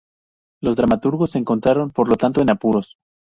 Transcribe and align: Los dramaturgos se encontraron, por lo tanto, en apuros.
Los 0.63 0.77
dramaturgos 0.77 1.29
se 1.29 1.37
encontraron, 1.37 1.91
por 1.91 2.09
lo 2.09 2.15
tanto, 2.15 2.41
en 2.41 2.49
apuros. 2.49 2.97